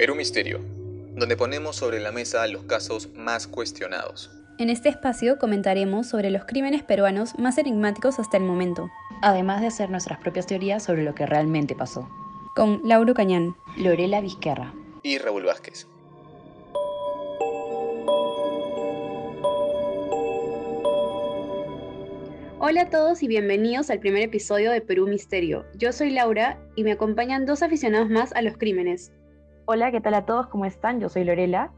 Perú 0.00 0.14
Misterio, 0.14 0.60
donde 1.14 1.36
ponemos 1.36 1.76
sobre 1.76 2.00
la 2.00 2.10
mesa 2.10 2.46
los 2.46 2.62
casos 2.62 3.10
más 3.16 3.46
cuestionados. 3.46 4.30
En 4.56 4.70
este 4.70 4.88
espacio 4.88 5.38
comentaremos 5.38 6.06
sobre 6.06 6.30
los 6.30 6.46
crímenes 6.46 6.82
peruanos 6.82 7.38
más 7.38 7.58
enigmáticos 7.58 8.18
hasta 8.18 8.38
el 8.38 8.44
momento. 8.44 8.88
Además 9.20 9.60
de 9.60 9.66
hacer 9.66 9.90
nuestras 9.90 10.18
propias 10.18 10.46
teorías 10.46 10.82
sobre 10.82 11.02
lo 11.02 11.14
que 11.14 11.26
realmente 11.26 11.74
pasó. 11.74 12.08
Con 12.56 12.80
Lauro 12.82 13.12
Cañán, 13.12 13.54
Lorela 13.76 14.22
Vizquerra 14.22 14.72
y 15.02 15.18
Raúl 15.18 15.44
Vázquez. 15.44 15.86
Hola 22.58 22.82
a 22.82 22.88
todos 22.88 23.22
y 23.22 23.28
bienvenidos 23.28 23.90
al 23.90 24.00
primer 24.00 24.22
episodio 24.22 24.70
de 24.70 24.80
Perú 24.80 25.06
Misterio. 25.06 25.66
Yo 25.74 25.92
soy 25.92 26.08
Laura 26.08 26.58
y 26.74 26.84
me 26.84 26.92
acompañan 26.92 27.44
dos 27.44 27.62
aficionados 27.62 28.08
más 28.08 28.32
a 28.32 28.40
los 28.40 28.56
crímenes. 28.56 29.12
Hola, 29.66 29.92
¿qué 29.92 30.00
tal 30.00 30.14
a 30.14 30.26
todos? 30.26 30.48
¿Cómo 30.48 30.64
están? 30.64 31.00
Yo 31.00 31.08
soy 31.08 31.24
Lorela. 31.24 31.72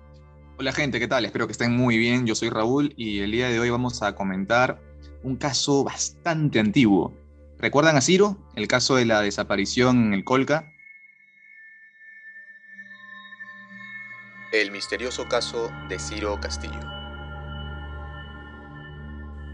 Hola 0.58 0.72
gente, 0.72 0.98
¿qué 0.98 1.08
tal? 1.08 1.24
Espero 1.24 1.46
que 1.46 1.52
estén 1.52 1.76
muy 1.76 1.98
bien. 1.98 2.26
Yo 2.26 2.34
soy 2.34 2.48
Raúl 2.48 2.94
y 2.96 3.20
el 3.20 3.32
día 3.32 3.48
de 3.48 3.58
hoy 3.58 3.70
vamos 3.70 4.02
a 4.02 4.14
comentar 4.14 4.80
un 5.22 5.36
caso 5.36 5.84
bastante 5.84 6.58
antiguo. 6.58 7.12
¿Recuerdan 7.58 7.96
a 7.96 8.00
Ciro? 8.00 8.38
El 8.56 8.68
caso 8.68 8.96
de 8.96 9.04
la 9.04 9.20
desaparición 9.20 10.06
en 10.06 10.14
el 10.14 10.24
Colca. 10.24 10.72
El 14.52 14.70
misterioso 14.70 15.28
caso 15.28 15.70
de 15.88 15.98
Ciro 15.98 16.38
Castillo. 16.40 16.80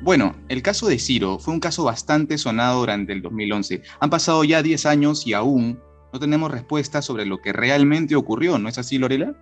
Bueno, 0.03 0.37
el 0.49 0.63
caso 0.63 0.87
de 0.87 0.99
Ciro 0.99 1.39
fue 1.39 1.55
un 1.55 1.61
caso 1.61 1.85
bastante 1.85 2.39
sonado 2.39 2.81
durante 2.81 3.13
el 3.13 3.21
2011. 3.21 3.83
Han 4.01 4.11
pasado 4.11 4.45
ya 4.45 4.63
10 4.63 4.87
años 4.87 5.27
y 5.27 5.33
aún 5.35 5.81
no 6.13 6.19
tenemos 6.19 6.51
respuesta 6.51 7.03
sobre 7.03 7.27
lo 7.27 7.39
que 7.39 7.53
realmente 7.53 8.17
ocurrió, 8.17 8.59
¿no 8.59 8.69
es 8.69 8.79
así, 8.79 8.99
Lorela? 8.99 9.33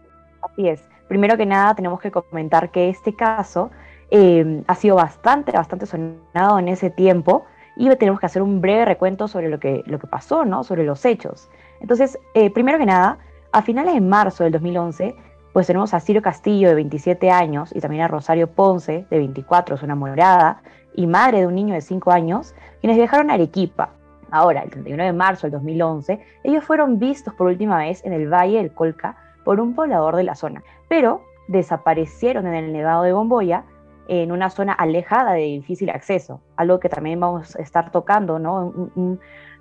Así 0.43 0.69
es. 0.69 0.83
Primero 1.09 1.37
que 1.37 1.47
nada, 1.47 1.75
tenemos 1.75 2.01
que 2.01 2.11
comentar 2.11 2.71
que 2.71 2.89
este 2.89 3.15
caso 3.15 3.71
eh, 4.11 4.63
ha 4.67 4.75
sido 4.75 4.97
bastante, 4.97 5.53
bastante 5.53 5.87
sonado 5.87 6.59
en 6.59 6.69
ese 6.69 6.91
tiempo 6.91 7.45
y 7.77 7.89
tenemos 7.97 8.19
que 8.19 8.27
hacer 8.27 8.43
un 8.43 8.61
breve 8.61 8.85
recuento 8.85 9.29
sobre 9.29 9.49
lo 9.49 9.61
que, 9.61 9.83
lo 9.87 9.99
que 9.99 10.07
pasó, 10.07 10.45
¿no? 10.45 10.65
Sobre 10.65 10.85
los 10.85 11.05
hechos. 11.05 11.49
Entonces, 11.81 12.19
eh, 12.35 12.51
primero 12.51 12.79
que 12.79 12.87
nada, 12.87 13.19
a 13.53 13.63
finales 13.63 13.95
de 13.95 14.01
marzo 14.01 14.45
del 14.45 14.53
2011, 14.53 15.15
pues 15.53 15.67
tenemos 15.67 15.95
a 15.95 16.01
Ciro 16.01 16.23
Castillo, 16.23 16.69
de 16.69 16.75
27 16.75 17.31
años, 17.31 17.71
y 17.75 17.81
también 17.81 18.03
a 18.03 18.09
Rosario 18.09 18.49
Ponce, 18.49 19.07
de 19.09 19.19
24, 19.19 19.77
su 19.77 19.85
enamorada, 19.85 20.63
y 20.95 21.07
madre 21.07 21.41
de 21.41 21.47
un 21.47 21.55
niño 21.55 21.75
de 21.75 21.81
5 21.81 22.11
años, 22.11 22.55
quienes 22.81 22.97
viajaron 22.97 23.31
a 23.31 23.35
Arequipa 23.35 23.96
Ahora, 24.31 24.63
el 24.63 24.71
31 24.71 25.05
de 25.05 25.13
marzo 25.13 25.47
del 25.47 25.53
2011, 25.53 26.21
ellos 26.45 26.65
fueron 26.65 26.99
vistos 26.99 27.35
por 27.35 27.47
última 27.47 27.79
vez 27.79 28.05
en 28.05 28.13
el 28.13 28.33
Valle 28.33 28.59
del 28.59 28.73
Colca 28.73 29.17
por 29.45 29.61
un 29.61 29.75
poblador 29.75 30.17
de 30.17 30.25
la 30.25 30.35
zona, 30.35 30.63
pero 30.89 31.23
desaparecieron 31.49 32.47
en 32.47 32.55
el 32.55 32.73
Nevado 32.73 33.05
de 33.05 33.13
Bomboya 33.13 33.65
en 34.09 34.33
una 34.33 34.51
zona 34.51 34.73
alejada 34.73 35.33
de 35.33 35.43
difícil 35.43 35.91
acceso, 35.91 36.41
algo 36.57 36.81
que 36.81 36.89
también 36.89 37.19
vamos 37.21 37.57
a 37.57 37.63
estar 37.63 37.91
tocando, 37.91 38.39
¿no? 38.39 38.73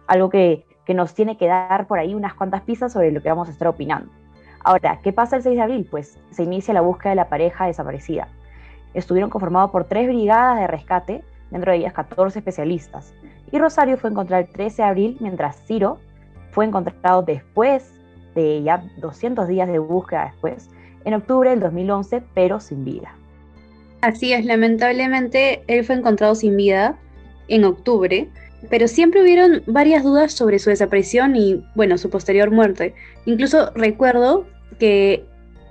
algo 0.08 0.30
que, 0.30 0.66
que 0.86 0.94
nos 0.94 1.14
tiene 1.14 1.38
que 1.38 1.48
dar 1.48 1.88
por 1.88 2.00
ahí 2.00 2.14
unas 2.14 2.34
cuantas 2.34 2.62
pistas 2.62 2.94
sobre 2.94 3.12
lo 3.12 3.22
que 3.22 3.30
vamos 3.30 3.48
a 3.50 3.52
estar 3.52 3.68
opinando. 3.68 4.12
Ahora, 4.64 5.00
¿qué 5.04 5.14
pasa 5.14 5.36
el 5.36 5.44
6 5.44 5.56
de 5.56 5.62
abril? 5.62 5.88
Pues 5.90 6.20
se 6.32 6.44
inicia 6.44 6.74
la 6.74 6.82
búsqueda 6.82 7.12
de 7.12 7.16
la 7.18 7.30
pareja 7.30 7.68
desaparecida. 7.68 8.28
Estuvieron 8.94 9.30
conformados 9.30 9.72
por 9.72 9.86
tres 9.86 10.08
brigadas 10.08 10.60
de 10.60 10.68
rescate, 10.68 11.24
dentro 11.52 11.72
de 11.72 11.80
ellas 11.80 11.94
14 11.94 12.40
especialistas, 12.40 13.14
y 13.52 13.60
Rosario 13.60 13.98
fue 13.98 14.10
encontrado 14.10 14.44
el 14.44 14.50
13 14.50 14.82
de 14.82 14.88
abril, 14.88 15.18
mientras 15.20 15.58
Ciro 15.66 16.00
fue 16.52 16.66
encontrado 16.66 17.22
después 17.24 17.92
de 18.34 18.64
ya 18.64 18.84
200 18.98 19.48
días 19.48 19.68
de 19.68 19.80
búsqueda 19.80 20.26
después, 20.32 20.70
en 21.06 21.14
octubre 21.14 21.50
del 21.50 21.60
2011, 21.60 22.24
pero 22.34 22.60
sin 22.60 22.84
vida. 22.84 23.16
Así 24.02 24.34
es, 24.34 24.46
lamentablemente 24.46 25.64
él 25.68 25.84
fue 25.84 25.96
encontrado 25.96 26.36
sin 26.36 26.56
vida 26.58 26.98
en 27.48 27.64
octubre, 27.64 28.30
pero 28.70 28.88
siempre 28.88 29.22
hubieron 29.22 29.64
varias 29.68 30.04
dudas 30.04 30.34
sobre 30.34 30.60
su 30.60 30.70
desaparición 30.70 31.36
y, 31.36 31.64
bueno, 31.76 31.98
su 31.98 32.10
posterior 32.10 32.52
muerte. 32.52 32.94
Incluso 33.26 33.72
recuerdo 33.76 34.46
que 34.80 35.26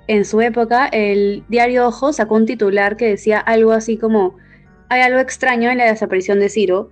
en 0.07 0.25
su 0.25 0.41
época 0.41 0.87
el 0.87 1.43
diario 1.49 1.87
Ojo 1.87 2.13
sacó 2.13 2.35
un 2.35 2.45
titular 2.45 2.95
que 2.95 3.07
decía 3.07 3.39
algo 3.39 3.71
así 3.71 3.97
como, 3.97 4.35
hay 4.89 5.01
algo 5.01 5.19
extraño 5.19 5.69
en 5.69 5.77
la 5.77 5.85
desaparición 5.85 6.39
de 6.39 6.49
Ciro, 6.49 6.91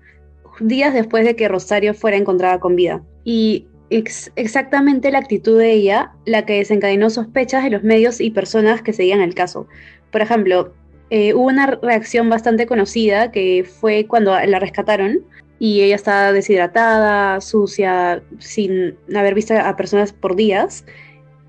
días 0.59 0.94
después 0.94 1.25
de 1.25 1.36
que 1.36 1.47
Rosario 1.47 1.94
fuera 1.94 2.18
encontrada 2.18 2.59
con 2.59 2.75
vida. 2.75 3.02
Y 3.24 3.68
exactamente 3.90 5.12
la 5.12 5.19
actitud 5.19 5.59
de 5.59 5.72
ella 5.72 6.12
la 6.25 6.46
que 6.46 6.58
desencadenó 6.58 7.09
sospechas 7.09 7.64
de 7.64 7.69
los 7.69 7.84
medios 7.84 8.19
y 8.22 8.31
personas 8.31 8.81
que 8.81 8.94
seguían 8.94 9.22
el 9.22 9.36
caso. 9.36 9.68
Por 10.12 10.22
ejemplo, 10.22 10.74
eh, 11.09 11.34
hubo 11.34 11.47
una 11.47 11.68
reacción 11.68 12.30
bastante 12.30 12.66
conocida 12.66 13.31
que 13.31 13.63
fue 13.63 14.08
cuando 14.08 14.31
la 14.40 14.59
rescataron 14.59 15.24
y 15.59 15.81
ella 15.81 15.96
estaba 15.96 16.31
deshidratada, 16.34 17.40
sucia, 17.40 18.24
sin 18.40 18.96
haber 19.16 19.34
visto 19.36 19.53
a 19.53 19.75
personas 19.75 20.12
por 20.12 20.36
días. 20.36 20.86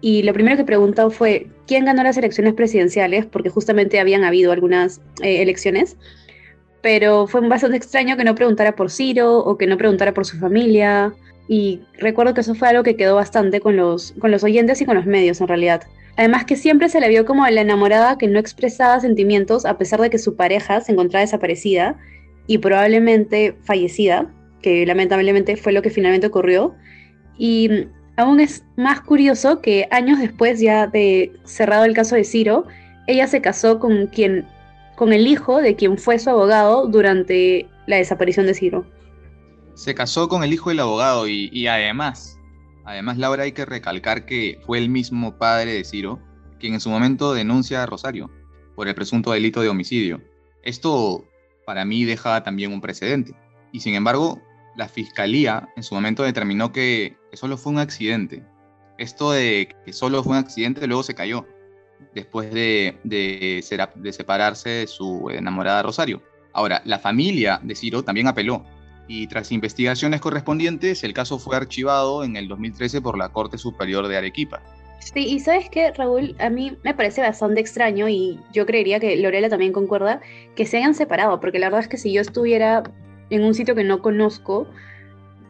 Y 0.00 0.22
lo 0.22 0.34
primero 0.34 0.56
que 0.56 0.64
preguntó 0.64 1.10
fue, 1.10 1.46
¿quién 1.66 1.86
ganó 1.86 2.02
las 2.02 2.18
elecciones 2.18 2.52
presidenciales? 2.52 3.24
Porque 3.24 3.48
justamente 3.48 3.98
habían 3.98 4.22
habido 4.22 4.52
algunas 4.52 5.00
eh, 5.22 5.40
elecciones 5.40 5.96
pero 6.84 7.26
fue 7.26 7.40
bastante 7.48 7.78
extraño 7.78 8.14
que 8.18 8.24
no 8.24 8.34
preguntara 8.34 8.76
por 8.76 8.90
Ciro 8.90 9.38
o 9.38 9.56
que 9.56 9.66
no 9.66 9.78
preguntara 9.78 10.12
por 10.12 10.26
su 10.26 10.38
familia. 10.38 11.14
Y 11.48 11.80
recuerdo 11.94 12.34
que 12.34 12.42
eso 12.42 12.54
fue 12.54 12.68
algo 12.68 12.82
que 12.82 12.94
quedó 12.94 13.14
bastante 13.14 13.58
con 13.58 13.74
los, 13.74 14.12
con 14.20 14.30
los 14.30 14.44
oyentes 14.44 14.82
y 14.82 14.84
con 14.84 14.94
los 14.94 15.06
medios 15.06 15.40
en 15.40 15.48
realidad. 15.48 15.84
Además 16.18 16.44
que 16.44 16.56
siempre 16.56 16.90
se 16.90 17.00
le 17.00 17.08
vio 17.08 17.24
como 17.24 17.48
la 17.48 17.62
enamorada 17.62 18.18
que 18.18 18.28
no 18.28 18.38
expresaba 18.38 19.00
sentimientos 19.00 19.64
a 19.64 19.78
pesar 19.78 19.98
de 19.98 20.10
que 20.10 20.18
su 20.18 20.36
pareja 20.36 20.82
se 20.82 20.92
encontraba 20.92 21.22
desaparecida 21.22 21.96
y 22.46 22.58
probablemente 22.58 23.56
fallecida, 23.62 24.30
que 24.60 24.84
lamentablemente 24.84 25.56
fue 25.56 25.72
lo 25.72 25.80
que 25.80 25.88
finalmente 25.88 26.26
ocurrió. 26.26 26.74
Y 27.38 27.86
aún 28.16 28.40
es 28.40 28.62
más 28.76 29.00
curioso 29.00 29.62
que 29.62 29.88
años 29.90 30.18
después 30.18 30.60
ya 30.60 30.86
de 30.86 31.32
cerrado 31.44 31.86
el 31.86 31.94
caso 31.94 32.14
de 32.14 32.24
Ciro, 32.24 32.66
ella 33.06 33.26
se 33.26 33.40
casó 33.40 33.78
con 33.78 34.06
quien 34.08 34.44
con 34.96 35.12
el 35.12 35.26
hijo 35.26 35.60
de 35.60 35.76
quien 35.76 35.98
fue 35.98 36.18
su 36.18 36.30
abogado 36.30 36.86
durante 36.86 37.68
la 37.86 37.96
desaparición 37.96 38.46
de 38.46 38.54
Ciro. 38.54 38.86
Se 39.74 39.94
casó 39.94 40.28
con 40.28 40.44
el 40.44 40.52
hijo 40.52 40.70
del 40.70 40.80
abogado 40.80 41.26
y, 41.26 41.66
además, 41.66 42.38
además 42.84 43.18
Laura 43.18 43.44
hay 43.44 43.52
que 43.52 43.64
recalcar 43.64 44.24
que 44.24 44.60
fue 44.64 44.78
el 44.78 44.88
mismo 44.88 45.36
padre 45.36 45.72
de 45.72 45.84
Ciro 45.84 46.20
quien 46.58 46.74
en 46.74 46.80
su 46.80 46.88
momento 46.88 47.34
denuncia 47.34 47.82
a 47.82 47.86
Rosario 47.86 48.30
por 48.74 48.88
el 48.88 48.94
presunto 48.94 49.32
delito 49.32 49.60
de 49.60 49.68
homicidio. 49.68 50.22
Esto 50.62 51.24
para 51.66 51.84
mí 51.84 52.04
deja 52.04 52.42
también 52.42 52.72
un 52.72 52.80
precedente. 52.80 53.34
Y 53.72 53.80
sin 53.80 53.94
embargo, 53.94 54.40
la 54.76 54.88
fiscalía 54.88 55.68
en 55.76 55.82
su 55.82 55.94
momento 55.94 56.22
determinó 56.22 56.72
que, 56.72 57.16
solo 57.32 57.56
fue 57.56 57.72
un 57.72 57.78
accidente. 57.78 58.44
Esto 58.98 59.32
de 59.32 59.68
que 59.84 59.92
solo 59.92 60.22
fue 60.22 60.32
un 60.32 60.38
accidente 60.38 60.86
luego 60.86 61.02
se 61.02 61.14
cayó 61.14 61.46
después 62.14 62.52
de, 62.52 62.98
de, 63.04 64.12
separarse 64.12 64.68
de 64.70 64.86
su 64.86 65.30
enamorada 65.30 65.82
Rosario. 65.82 66.22
Ahora, 66.52 66.82
la 66.84 66.98
familia 66.98 67.60
de 67.62 67.74
Ciro 67.74 68.04
también 68.04 68.28
apeló 68.28 68.64
y 69.06 69.26
tras 69.26 69.52
investigaciones 69.52 70.20
correspondientes, 70.20 71.04
el 71.04 71.12
caso 71.12 71.38
fue 71.38 71.56
archivado 71.56 72.24
en 72.24 72.36
el 72.36 72.48
2013 72.48 73.02
por 73.02 73.18
la 73.18 73.28
Corte 73.30 73.58
Superior 73.58 74.08
de 74.08 74.16
Arequipa. 74.16 74.62
Sí, 75.00 75.26
y 75.26 75.40
sabes 75.40 75.68
qué, 75.68 75.92
Raúl, 75.92 76.34
a 76.38 76.48
mí 76.48 76.78
me 76.82 76.94
parece 76.94 77.20
bastante 77.20 77.60
extraño 77.60 78.08
y 78.08 78.40
yo 78.52 78.64
creería 78.64 79.00
que 79.00 79.16
Lorela 79.16 79.50
también 79.50 79.72
concuerda 79.72 80.20
que 80.56 80.64
se 80.64 80.78
hayan 80.78 80.94
separado, 80.94 81.40
porque 81.40 81.58
la 81.58 81.66
verdad 81.66 81.80
es 81.80 81.88
que 81.88 81.98
si 81.98 82.12
yo 82.12 82.22
estuviera 82.22 82.82
en 83.28 83.44
un 83.44 83.52
sitio 83.52 83.74
que 83.74 83.84
no 83.84 84.00
conozco 84.00 84.66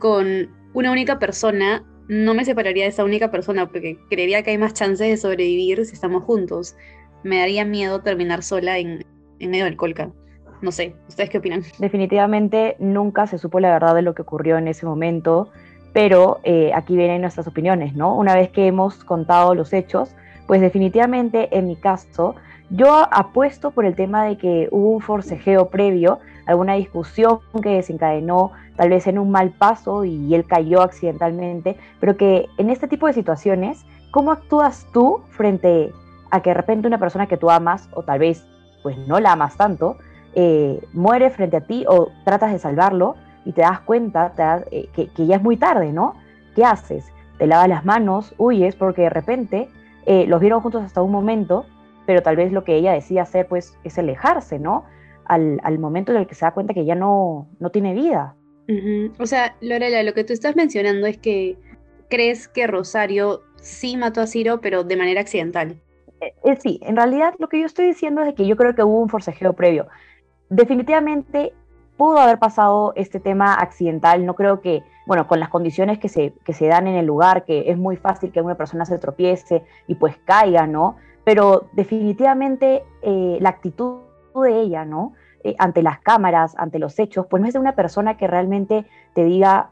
con 0.01 0.49
una 0.73 0.91
única 0.91 1.21
persona, 1.21 1.85
no 2.09 2.35
me 2.35 2.45
separaría 2.45 2.85
de 2.85 2.91
esa 2.91 3.05
única 3.05 3.31
persona 3.31 3.67
porque 3.67 3.99
creería 4.11 4.43
que 4.43 4.51
hay 4.51 4.59
más 4.59 4.75
chances 4.75 5.09
de 5.09 5.17
sobrevivir 5.17 5.85
si 5.87 5.95
estamos 5.95 6.23
juntos. 6.25 6.77
Me 7.23 7.39
daría 7.39 7.65
miedo 7.65 8.01
terminar 8.01 8.43
sola 8.43 8.79
en, 8.79 9.05
medio 9.39 9.65
del 9.65 9.77
colca. 9.77 10.11
No 10.61 10.73
sé, 10.73 10.95
¿ustedes 11.09 11.31
qué 11.31 11.39
opinan? 11.39 11.63
Definitivamente 11.79 12.77
nunca 12.79 13.27
se 13.27 13.39
supo 13.39 13.61
la 13.61 13.73
verdad 13.73 13.95
de 13.95 14.03
lo 14.03 14.15
que 14.15 14.23
ocurrió 14.23 14.57
en 14.57 14.69
ese 14.69 14.87
momento, 14.87 15.51
pero 15.93 16.41
eh, 16.45 16.73
aquí 16.75 16.97
vienen 16.97 17.21
nuestras 17.21 17.47
opiniones, 17.47 17.95
¿no? 17.95 18.17
Una 18.17 18.35
vez 18.35 18.51
que 18.51 18.67
hemos 18.67 19.05
contado 19.05 19.55
los 19.55 19.73
hechos, 19.73 20.15
pues 20.47 20.61
definitivamente 20.61 21.57
en 21.57 21.67
mi 21.67 21.77
caso, 21.77 22.35
yo 22.71 23.07
apuesto 23.11 23.71
por 23.71 23.85
el 23.85 23.95
tema 23.95 24.25
de 24.25 24.37
que 24.37 24.69
hubo 24.71 24.91
un 24.91 25.01
forcejeo 25.01 25.69
previo, 25.69 26.19
alguna 26.47 26.75
discusión 26.75 27.41
que 27.63 27.71
desencadenó 27.71 28.53
tal 28.77 28.91
vez 28.91 29.07
en 29.07 29.19
un 29.19 29.31
mal 29.31 29.51
paso 29.51 30.05
y 30.05 30.35
él 30.35 30.45
cayó 30.47 30.83
accidentalmente, 30.83 31.77
pero 32.01 32.17
que 32.17 32.49
en 32.59 32.71
este 32.71 32.89
tipo 32.89 33.07
de 33.07 33.13
situaciones, 33.13 33.85
¿cómo 34.11 34.33
actúas 34.33 34.87
tú 34.93 35.21
frente 35.31 35.93
a 36.31 36.41
que 36.43 36.51
de 36.51 36.55
repente 36.55 36.89
una 36.89 36.99
persona 36.99 37.27
que 37.27 37.37
tú 37.37 37.51
amas 37.51 37.89
o 37.93 38.03
tal 38.03 38.19
vez 38.19 38.47
pues 38.83 38.99
no 38.99 39.19
la 39.21 39.33
amas 39.33 39.57
tanto, 39.57 39.97
eh, 40.35 40.81
muere 40.93 41.31
frente 41.31 41.57
a 41.57 41.61
ti 41.63 41.85
o 41.89 42.09
tratas 42.25 42.53
de 42.53 42.59
salvarlo 42.59 43.15
y 43.45 43.53
te 43.53 43.63
das 43.63 43.81
cuenta 43.81 44.33
eh, 44.71 44.89
que, 44.93 45.27
ya 45.27 45.37
es 45.37 45.43
muy 45.43 45.57
tarde, 45.57 45.93
¿no? 45.93 46.15
¿Qué 46.55 46.65
haces? 46.65 47.11
Te 47.39 47.47
lavas 47.47 47.69
las 47.69 47.85
manos, 47.85 48.35
huyes 48.37 48.77
porque 48.77 49.03
de 49.03 49.11
repente 49.11 49.69
eh, 50.07 50.27
los 50.27 50.41
vieron 50.41 50.61
juntos 50.61 50.83
hasta 50.83 51.03
un 51.03 51.13
momento, 51.13 51.67
pero 52.05 52.23
tal 52.23 52.37
vez 52.37 52.53
lo 52.53 52.65
que 52.65 52.77
ella 52.77 52.93
decide 52.93 53.21
hacer 53.21 53.47
pues 53.47 53.79
es 53.85 53.99
alejarse, 53.99 54.59
¿no? 54.59 54.85
Al, 55.27 55.61
al 55.63 55.79
momento 55.79 56.13
en 56.13 56.19
el 56.19 56.27
que 56.27 56.35
se 56.35 56.45
da 56.45 56.53
cuenta 56.53 56.75
que 56.75 56.85
ya 56.85 56.95
no, 56.95 57.49
no 57.59 57.71
tiene 57.71 57.95
vida. 57.95 58.37
O 59.19 59.27
sea, 59.27 59.57
Lorela, 59.61 60.03
lo 60.03 60.15
que 60.15 60.25
tú 60.25 60.33
estás 60.33 60.57
mencionando 60.57 61.07
es 61.07 61.19
que 61.19 61.59
crees 62.09 62.49
que 62.49 62.67
Rosario 62.67 63.43
sí 63.57 63.97
mató 63.97 64.21
a 64.21 64.27
Ciro, 64.27 64.61
pero 64.61 64.85
de 64.85 64.97
manera 64.97 65.21
accidental. 65.21 65.81
Eh, 66.21 66.35
eh, 66.45 66.57
sí, 66.61 66.81
en 66.83 66.97
realidad 66.97 67.35
lo 67.39 67.49
que 67.49 67.61
yo 67.61 67.67
estoy 67.67 67.87
diciendo 67.87 68.23
es 68.23 68.35
que 68.35 68.47
yo 68.47 68.57
creo 68.57 68.75
que 68.75 68.83
hubo 68.83 69.01
un 69.01 69.09
forcejeo 69.09 69.53
previo. 69.53 69.87
Definitivamente 70.49 71.53
pudo 71.97 72.19
haber 72.19 72.39
pasado 72.39 72.93
este 72.97 73.21
tema 73.21 73.55
accidental, 73.55 74.27
no 74.27 74.35
creo 74.35 74.61
que, 74.61 74.83
bueno, 75.07 75.27
con 75.27 75.41
las 75.41 75.49
condiciones 75.49 75.99
que 75.99 76.09
se, 76.09 76.33
que 76.45 76.53
se 76.53 76.67
dan 76.67 76.87
en 76.87 76.97
el 76.97 77.07
lugar, 77.07 77.45
que 77.45 77.71
es 77.71 77.77
muy 77.77 77.97
fácil 77.97 78.33
que 78.33 78.41
una 78.41 78.57
persona 78.57 78.85
se 78.85 78.99
tropiece 78.99 79.63
y 79.87 79.95
pues 79.95 80.17
caiga, 80.25 80.67
¿no? 80.67 80.97
Pero 81.25 81.69
definitivamente 81.73 82.83
eh, 83.03 83.39
la 83.41 83.51
actitud 83.51 84.01
de 84.43 84.61
ella, 84.61 84.85
¿no? 84.85 85.13
Eh, 85.43 85.55
ante 85.59 85.83
las 85.83 86.01
cámaras, 86.01 86.55
ante 86.57 86.79
los 86.79 86.99
hechos, 86.99 87.27
pues 87.29 87.41
no 87.41 87.47
es 87.47 87.55
de 87.55 87.61
una 87.61 87.75
persona 87.75 88.17
que 88.17 88.27
realmente 88.27 88.87
te 89.15 89.25
diga 89.25 89.71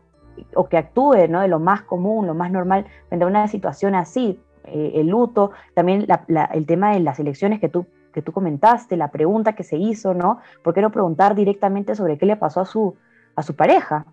o 0.54 0.68
que 0.68 0.78
actúe 0.78 1.28
¿no? 1.28 1.40
de 1.40 1.48
lo 1.48 1.58
más 1.58 1.82
común, 1.82 2.26
lo 2.26 2.34
más 2.34 2.50
normal, 2.50 2.86
frente 3.08 3.24
a 3.24 3.28
una 3.28 3.48
situación 3.48 3.94
así, 3.94 4.40
eh, 4.64 4.92
el 4.96 5.08
luto, 5.08 5.50
también 5.74 6.06
el 6.52 6.66
tema 6.66 6.92
de 6.92 7.00
las 7.00 7.18
elecciones 7.18 7.60
que 7.60 7.68
tú, 7.68 7.86
que 8.12 8.22
tú 8.22 8.32
comentaste, 8.32 8.96
la 8.96 9.10
pregunta 9.10 9.54
que 9.54 9.64
se 9.64 9.76
hizo, 9.76 10.14
¿no? 10.14 10.38
¿Por 10.62 10.74
qué 10.74 10.82
no 10.82 10.90
preguntar 10.90 11.34
directamente 11.34 11.94
sobre 11.94 12.18
qué 12.18 12.26
le 12.26 12.36
pasó 12.36 12.60
a 12.60 12.64
su, 12.64 12.96
a 13.34 13.42
su 13.42 13.56
pareja? 13.56 14.06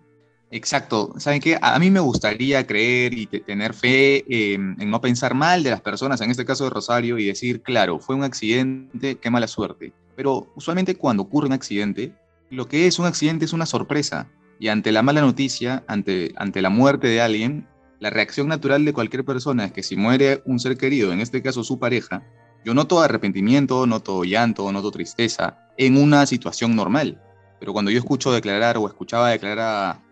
Exacto. 0.50 1.14
¿Saben 1.18 1.40
qué? 1.40 1.56
A 1.62 1.78
mí 1.78 1.90
me 1.90 2.00
gustaría 2.00 2.66
creer 2.66 3.14
y 3.14 3.26
tener 3.26 3.72
fe 3.72 4.24
en 4.28 4.90
no 4.90 5.00
pensar 5.00 5.34
mal 5.34 5.62
de 5.62 5.70
las 5.70 5.80
personas, 5.80 6.20
en 6.20 6.30
este 6.30 6.44
caso 6.44 6.64
de 6.64 6.70
Rosario, 6.70 7.18
y 7.18 7.26
decir, 7.26 7.62
claro, 7.62 8.00
fue 8.00 8.16
un 8.16 8.24
accidente, 8.24 9.16
qué 9.16 9.30
mala 9.30 9.46
suerte. 9.46 9.92
Pero 10.16 10.52
usualmente 10.56 10.96
cuando 10.96 11.22
ocurre 11.22 11.46
un 11.46 11.52
accidente, 11.52 12.12
lo 12.50 12.66
que 12.66 12.88
es 12.88 12.98
un 12.98 13.06
accidente 13.06 13.44
es 13.44 13.52
una 13.52 13.66
sorpresa. 13.66 14.28
Y 14.58 14.68
ante 14.68 14.90
la 14.92 15.02
mala 15.02 15.20
noticia, 15.20 15.84
ante, 15.86 16.32
ante 16.36 16.60
la 16.60 16.68
muerte 16.68 17.06
de 17.06 17.20
alguien, 17.20 17.68
la 18.00 18.10
reacción 18.10 18.48
natural 18.48 18.84
de 18.84 18.92
cualquier 18.92 19.24
persona 19.24 19.66
es 19.66 19.72
que 19.72 19.82
si 19.84 19.96
muere 19.96 20.42
un 20.46 20.58
ser 20.58 20.76
querido, 20.76 21.12
en 21.12 21.20
este 21.20 21.42
caso 21.42 21.62
su 21.62 21.78
pareja, 21.78 22.24
yo 22.64 22.74
noto 22.74 23.00
arrepentimiento, 23.00 23.86
noto 23.86 24.24
llanto, 24.24 24.70
noto 24.72 24.90
tristeza 24.90 25.58
en 25.78 25.96
una 25.96 26.26
situación 26.26 26.74
normal. 26.74 27.22
Pero 27.58 27.72
cuando 27.72 27.90
yo 27.90 27.98
escucho 27.98 28.32
declarar 28.32 28.76
o 28.78 28.86
escuchaba 28.86 29.30
declarar 29.30 29.58
a, 29.60 30.09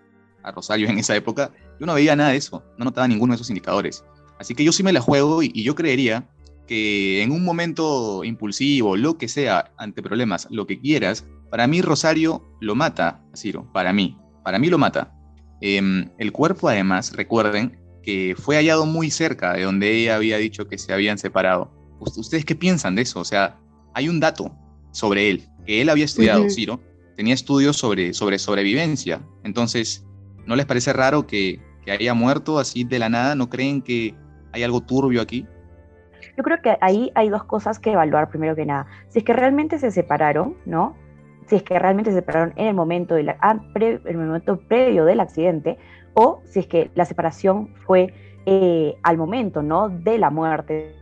Rosario 0.53 0.89
en 0.89 0.99
esa 0.99 1.15
época, 1.17 1.51
yo 1.79 1.87
no 1.87 1.95
veía 1.95 2.17
nada 2.17 2.31
de 2.31 2.37
eso, 2.37 2.63
no 2.79 2.85
notaba 2.85 3.09
ninguno 3.09 3.33
de 3.33 3.37
esos 3.37 3.51
indicadores. 3.51 4.05
Así 4.39 4.55
que 4.55 4.65
yo 4.65 4.73
sí 4.73 4.83
me 4.83 4.93
la 4.93 5.01
juego 5.01 5.43
y 5.43 5.63
yo 5.63 5.75
creería 5.75 6.29
que 6.69 7.23
en 7.23 7.33
un 7.33 7.43
momento 7.43 8.23
impulsivo, 8.23 8.97
lo 8.97 9.19
que 9.19 9.27
sea, 9.27 9.73
ante 9.79 10.03
problemas, 10.03 10.47
lo 10.51 10.67
que 10.67 10.79
quieras, 10.79 11.27
para 11.51 11.67
mí 11.67 11.81
Rosario 11.83 12.45
lo 12.61 12.75
mata 12.75 13.23
a 13.33 13.37
Ciro, 13.37 13.69
para 13.73 13.93
mí, 13.93 14.17
para 14.45 14.59
mí 14.59 14.69
lo 14.69 14.79
mata. 14.79 15.13
Em, 15.61 16.11
el 16.19 16.31
cuerpo 16.31 16.69
además, 16.69 17.15
recuerden 17.17 17.79
que 18.03 18.37
fue 18.39 18.57
hallado 18.57 18.87
muy 18.87 19.11
cerca 19.11 19.55
de 19.55 19.65
donde 19.65 19.91
ella 19.91 20.17
había 20.17 20.37
dicho 20.37 20.69
que 20.69 20.79
se 20.79 20.93
habían 20.93 21.19
separado. 21.19 21.73
¿Ustedes 21.99 22.45
qué 22.45 22.55
piensan 22.55 22.95
de 22.95 23.03
eso? 23.03 23.19
O 23.19 23.25
sea, 23.25 23.59
hay 23.95 24.09
un 24.09 24.21
dato 24.21 24.55
sobre 24.93 25.31
él, 25.31 25.49
que 25.67 25.81
él 25.81 25.89
había 25.89 26.05
estudiado, 26.05 26.49
Ciro, 26.51 26.81
tenía 27.17 27.35
estudios 27.35 27.77
sobre, 27.77 28.13
sobre 28.13 28.39
sobrevivencia. 28.39 29.21
Entonces, 29.43 30.05
¿no 30.49 30.57
les 30.57 30.65
parece 30.65 30.93
raro 30.93 31.27
que, 31.27 31.61
haya 31.89 32.13
muerto 32.13 32.59
así 32.59 32.85
de 32.85 32.99
la 32.99 33.09
nada? 33.09 33.35
¿No 33.35 33.49
creen 33.49 33.81
que 33.81 34.15
hay 34.53 34.63
algo 34.63 34.83
turbio 34.83 35.23
aquí? 35.23 35.47
Yo 36.37 36.43
creo 36.43 36.61
que 36.61 36.77
ahí 36.83 37.11
hay 37.15 37.31
dos 37.31 37.45
cosas 37.45 37.79
que 37.79 37.93
evaluar 37.93 38.29
primero 38.29 38.55
que 38.55 38.67
nada. 38.67 38.87
Si 39.09 39.21
es 39.21 39.25
que 39.25 39.33
realmente 39.33 39.79
se 39.79 39.91
separaron, 39.91 40.55
¿no? 40.67 40.95
Si 41.47 41.57
es 41.57 41.63
que 41.63 41.79
realmente 41.79 42.11
se 42.11 42.19
separaron 42.19 42.53
en 42.57 42.67
el 42.67 42.75
momento, 42.75 43.15
de 43.15 43.23
la, 43.23 43.37
ah, 43.41 43.59
el 43.75 44.19
momento 44.19 44.59
previo 44.59 45.07
del 45.07 45.21
accidente, 45.21 45.79
o 46.13 46.43
si 46.45 46.61
es 46.61 46.67
que 46.67 46.91
la 46.95 47.07
separación 47.07 47.75
fue 47.87 48.13
eh, 48.45 48.97
al 49.03 49.17
momento, 49.17 49.63
¿no? 49.63 49.89
De 49.89 50.19
la 50.19 50.29
muerte, 50.29 50.95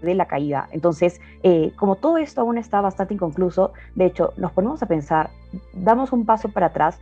de 0.00 0.14
la 0.14 0.26
caída. 0.26 0.68
Entonces, 0.70 1.20
eh, 1.42 1.72
como 1.76 1.96
todo 1.96 2.18
esto 2.18 2.42
aún 2.42 2.56
está 2.56 2.80
bastante 2.80 3.14
inconcluso, 3.14 3.72
de 3.96 4.06
hecho, 4.06 4.32
nos 4.36 4.52
ponemos 4.52 4.80
a 4.82 4.86
pensar, 4.86 5.30
damos 5.72 6.12
un 6.12 6.24
paso 6.24 6.50
para 6.50 6.66
atrás 6.66 7.00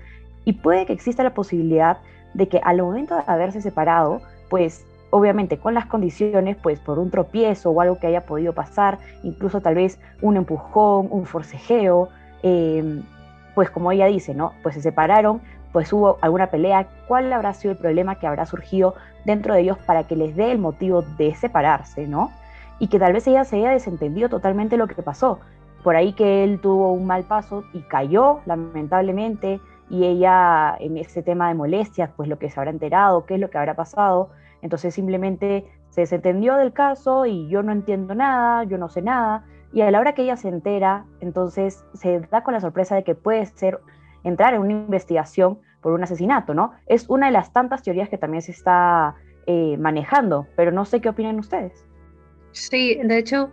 y 0.48 0.54
puede 0.54 0.86
que 0.86 0.94
exista 0.94 1.22
la 1.22 1.34
posibilidad 1.34 1.98
de 2.32 2.48
que 2.48 2.58
al 2.64 2.80
momento 2.80 3.14
de 3.14 3.22
haberse 3.26 3.60
separado, 3.60 4.22
pues 4.48 4.82
obviamente 5.10 5.58
con 5.58 5.74
las 5.74 5.84
condiciones, 5.84 6.56
pues 6.56 6.80
por 6.80 6.98
un 6.98 7.10
tropiezo 7.10 7.68
o 7.68 7.78
algo 7.82 7.98
que 7.98 8.06
haya 8.06 8.24
podido 8.24 8.54
pasar, 8.54 8.96
incluso 9.22 9.60
tal 9.60 9.74
vez 9.74 10.00
un 10.22 10.38
empujón, 10.38 11.08
un 11.10 11.26
forcejeo, 11.26 12.08
em, 12.42 13.02
pues 13.54 13.68
como 13.68 13.92
ella 13.92 14.06
dice, 14.06 14.32
¿no? 14.32 14.54
Pues 14.62 14.74
se 14.74 14.80
separaron, 14.80 15.42
pues 15.70 15.92
hubo 15.92 16.16
alguna 16.22 16.46
pelea, 16.46 16.88
¿cuál 17.08 17.30
habrá 17.30 17.52
sido 17.52 17.72
el 17.72 17.78
problema 17.78 18.14
que 18.14 18.26
habrá 18.26 18.46
surgido 18.46 18.94
dentro 19.26 19.52
de 19.52 19.60
ellos 19.60 19.76
para 19.84 20.04
que 20.04 20.16
les 20.16 20.34
dé 20.34 20.50
el 20.50 20.58
motivo 20.58 21.02
de 21.18 21.34
separarse, 21.34 22.06
¿no? 22.06 22.30
Y 22.78 22.88
que 22.88 22.98
tal 22.98 23.12
vez 23.12 23.26
ella 23.26 23.44
se 23.44 23.56
haya 23.56 23.72
desentendido 23.72 24.30
totalmente 24.30 24.78
lo 24.78 24.86
que 24.86 25.02
pasó. 25.02 25.40
Por 25.84 25.94
ahí 25.94 26.14
que 26.14 26.42
él 26.42 26.58
tuvo 26.58 26.90
un 26.94 27.06
mal 27.06 27.24
paso 27.24 27.64
y 27.74 27.80
cayó, 27.80 28.40
lamentablemente, 28.46 29.60
y 29.90 30.04
ella 30.04 30.76
en 30.78 30.96
ese 30.96 31.22
tema 31.22 31.48
de 31.48 31.54
molestias, 31.54 32.10
pues 32.16 32.28
lo 32.28 32.38
que 32.38 32.50
se 32.50 32.60
habrá 32.60 32.70
enterado, 32.70 33.24
qué 33.26 33.34
es 33.34 33.40
lo 33.40 33.50
que 33.50 33.58
habrá 33.58 33.74
pasado, 33.74 34.30
entonces 34.62 34.94
simplemente 34.94 35.64
se 35.90 36.02
desentendió 36.02 36.56
del 36.56 36.72
caso 36.72 37.26
y 37.26 37.48
yo 37.48 37.62
no 37.62 37.72
entiendo 37.72 38.14
nada, 38.14 38.64
yo 38.64 38.78
no 38.78 38.88
sé 38.88 39.02
nada. 39.02 39.44
Y 39.72 39.82
a 39.82 39.90
la 39.90 40.00
hora 40.00 40.14
que 40.14 40.22
ella 40.22 40.36
se 40.36 40.48
entera, 40.48 41.04
entonces 41.20 41.84
se 41.94 42.20
da 42.20 42.42
con 42.42 42.54
la 42.54 42.60
sorpresa 42.60 42.94
de 42.94 43.04
que 43.04 43.14
puede 43.14 43.44
ser 43.46 43.80
entrar 44.24 44.54
en 44.54 44.60
una 44.60 44.72
investigación 44.72 45.58
por 45.80 45.92
un 45.92 46.02
asesinato, 46.02 46.54
¿no? 46.54 46.72
Es 46.86 47.08
una 47.08 47.26
de 47.26 47.32
las 47.32 47.52
tantas 47.52 47.82
teorías 47.82 48.08
que 48.08 48.18
también 48.18 48.42
se 48.42 48.52
está 48.52 49.14
eh, 49.46 49.76
manejando, 49.78 50.46
pero 50.56 50.72
no 50.72 50.84
sé 50.84 51.00
qué 51.00 51.08
opinan 51.08 51.38
ustedes. 51.38 51.84
Sí, 52.52 52.98
de 53.02 53.18
hecho, 53.18 53.50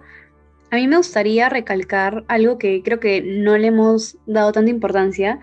a 0.71 0.75
mí 0.75 0.87
me 0.87 0.97
gustaría 0.97 1.49
recalcar 1.49 2.23
algo 2.27 2.57
que 2.57 2.81
creo 2.83 2.99
que 2.99 3.21
no 3.21 3.57
le 3.57 3.67
hemos 3.67 4.17
dado 4.25 4.51
tanta 4.51 4.71
importancia, 4.71 5.39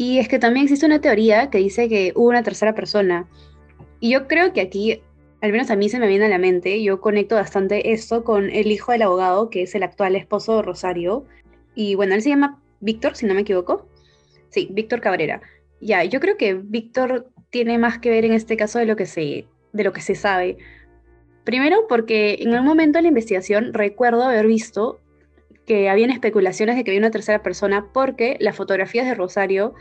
y 0.00 0.18
es 0.18 0.28
que 0.28 0.38
también 0.38 0.64
existe 0.64 0.86
una 0.86 1.02
teoría 1.02 1.50
que 1.50 1.58
dice 1.58 1.86
que 1.86 2.14
hubo 2.16 2.30
una 2.30 2.42
tercera 2.42 2.74
persona, 2.74 3.28
y 4.00 4.12
yo 4.12 4.28
creo 4.28 4.54
que 4.54 4.62
aquí, 4.62 5.02
al 5.42 5.52
menos 5.52 5.70
a 5.70 5.76
mí 5.76 5.90
se 5.90 5.98
me 5.98 6.08
viene 6.08 6.24
a 6.24 6.30
la 6.30 6.38
mente, 6.38 6.82
yo 6.82 7.02
conecto 7.02 7.34
bastante 7.34 7.92
esto 7.92 8.24
con 8.24 8.48
el 8.48 8.72
hijo 8.72 8.92
del 8.92 9.02
abogado, 9.02 9.50
que 9.50 9.60
es 9.60 9.74
el 9.74 9.82
actual 9.82 10.16
esposo 10.16 10.56
de 10.56 10.62
Rosario. 10.62 11.26
Y 11.74 11.96
bueno, 11.96 12.14
él 12.14 12.22
se 12.22 12.30
llama 12.30 12.62
Víctor, 12.80 13.14
si 13.14 13.26
no 13.26 13.34
me 13.34 13.42
equivoco. 13.42 13.90
Sí, 14.48 14.68
Víctor 14.70 15.02
Cabrera. 15.02 15.42
Ya, 15.82 16.02
yo 16.04 16.18
creo 16.18 16.38
que 16.38 16.54
Víctor 16.54 17.28
tiene 17.50 17.76
más 17.76 17.98
que 17.98 18.08
ver 18.08 18.24
en 18.24 18.32
este 18.32 18.56
caso 18.56 18.78
de 18.78 18.86
lo 18.86 18.96
que 18.96 19.04
se, 19.04 19.44
de 19.74 19.84
lo 19.84 19.92
que 19.92 20.00
se 20.00 20.14
sabe. 20.14 20.56
Primero 21.44 21.86
porque 21.90 22.38
en 22.40 22.54
un 22.54 22.64
momento 22.64 22.96
de 22.96 23.02
la 23.02 23.08
investigación 23.08 23.74
recuerdo 23.74 24.22
haber 24.22 24.46
visto 24.46 24.98
que 25.66 25.88
habían 25.88 26.10
especulaciones 26.10 26.74
de 26.74 26.84
que 26.84 26.90
había 26.90 27.00
una 27.00 27.10
tercera 27.10 27.42
persona 27.42 27.86
porque 27.92 28.36
las 28.40 28.56
fotografías 28.56 29.06
de 29.06 29.14
Rosario 29.14 29.74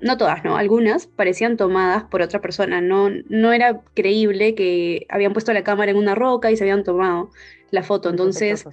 no 0.00 0.16
todas, 0.16 0.44
no, 0.44 0.56
algunas 0.56 1.06
parecían 1.06 1.56
tomadas 1.56 2.04
por 2.04 2.22
otra 2.22 2.40
persona, 2.40 2.80
no, 2.80 3.10
no 3.28 3.52
era 3.52 3.82
creíble 3.94 4.54
que 4.54 5.06
habían 5.08 5.32
puesto 5.32 5.52
la 5.52 5.64
cámara 5.64 5.90
en 5.90 5.96
una 5.96 6.14
roca 6.14 6.50
y 6.50 6.56
se 6.56 6.64
habían 6.64 6.84
tomado 6.84 7.30
la 7.70 7.82
foto, 7.82 8.10
entonces... 8.10 8.64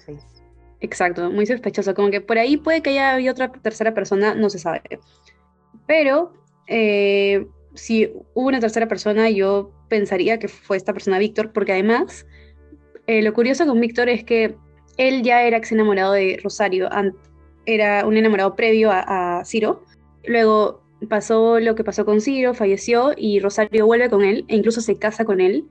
Exacto, 0.80 1.32
muy 1.32 1.48
sospechoso, 1.48 1.96
como 1.96 2.12
que 2.12 2.22
por 2.22 2.38
ahí 2.38 2.56
puede 2.56 2.82
que 2.82 2.92
haya 2.92 3.14
habido 3.14 3.32
otra 3.32 3.52
tercera 3.52 3.96
persona, 3.96 4.36
no 4.36 4.48
se 4.50 4.60
sabe. 4.60 4.82
Pero 5.88 6.34
eh, 6.68 7.48
si 7.74 8.12
hubo 8.36 8.48
una 8.48 8.60
tercera 8.60 8.88
persona, 8.88 9.28
yo 9.32 9.72
pensaría 9.90 10.38
que 10.38 10.48
fue 10.48 10.78
esta 10.78 10.94
persona 10.94 11.18
Víctor, 11.18 11.52
porque 11.52 11.72
además, 11.72 12.28
eh, 13.08 13.24
lo 13.24 13.34
curioso 13.34 13.66
con 13.66 13.80
Víctor 13.82 14.08
es 14.08 14.24
que 14.24 14.56
él 14.98 15.24
ya 15.24 15.42
era 15.44 15.58
ex 15.58 15.72
enamorado 15.72 16.14
de 16.14 16.40
Rosario, 16.44 16.90
era 17.66 18.06
un 18.06 18.16
enamorado 18.16 18.56
previo 18.56 18.92
a, 18.92 19.40
a 19.40 19.46
Ciro. 19.46 19.84
Luego 20.26 20.87
pasó 21.06 21.60
lo 21.60 21.76
que 21.76 21.84
pasó 21.84 22.06
con 22.06 22.22
Ciro, 22.22 22.54
falleció 22.54 23.14
y 23.16 23.40
Rosario 23.40 23.86
vuelve 23.86 24.10
con 24.10 24.24
él 24.24 24.46
e 24.48 24.56
incluso 24.56 24.82
se 24.82 24.98
casa 24.98 25.26
con 25.26 25.40
él. 25.40 25.66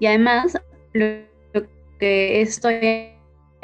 Y 0.00 0.06
además, 0.06 0.58
lo, 0.92 1.06
que 1.98 2.40
esto 2.40 2.68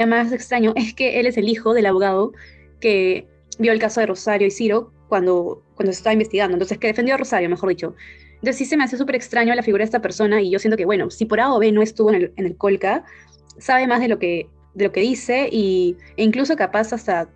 más 0.06 0.32
extraño 0.32 0.72
es 0.76 0.92
que 0.94 1.20
él 1.20 1.26
es 1.26 1.36
el 1.36 1.48
hijo 1.48 1.72
del 1.72 1.86
abogado 1.86 2.32
que 2.80 3.26
vio 3.58 3.72
el 3.72 3.78
caso 3.78 4.00
de 4.00 4.06
Rosario 4.06 4.48
y 4.48 4.50
Ciro 4.50 4.92
cuando, 5.08 5.62
cuando 5.76 5.92
se 5.92 5.98
estaba 5.98 6.12
investigando, 6.12 6.54
entonces 6.54 6.78
que 6.78 6.88
defendió 6.88 7.14
a 7.14 7.18
Rosario, 7.18 7.48
mejor 7.48 7.68
dicho. 7.68 7.94
Entonces 8.34 8.56
sí 8.56 8.64
se 8.64 8.76
me 8.76 8.84
hace 8.84 8.98
súper 8.98 9.14
extraño 9.14 9.54
la 9.54 9.62
figura 9.62 9.82
de 9.82 9.86
esta 9.86 10.02
persona 10.02 10.42
y 10.42 10.50
yo 10.50 10.58
siento 10.58 10.76
que, 10.76 10.84
bueno, 10.84 11.10
si 11.10 11.24
por 11.24 11.40
A 11.40 11.54
o 11.54 11.58
B 11.58 11.70
no 11.72 11.82
estuvo 11.82 12.10
en 12.10 12.16
el, 12.16 12.32
en 12.36 12.46
el 12.46 12.56
Colca, 12.56 13.04
sabe 13.58 13.86
más 13.86 14.00
de 14.00 14.08
lo 14.08 14.18
que, 14.18 14.48
de 14.74 14.84
lo 14.84 14.92
que 14.92 15.00
dice 15.00 15.48
y, 15.50 15.96
e 16.16 16.24
incluso 16.24 16.56
capaz 16.56 16.92
hasta 16.92 17.30